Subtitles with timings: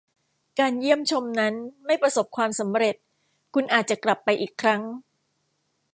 [0.59, 1.53] การเยี่ยมชมนั้น
[1.85, 2.95] ไม่ประสบความสำเร็จ
[3.53, 4.81] คุณอาจจะกลับไปอีกครั้ง?